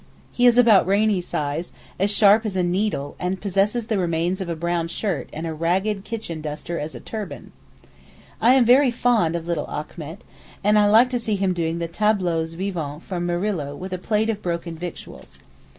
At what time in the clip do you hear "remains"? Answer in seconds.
3.99-4.41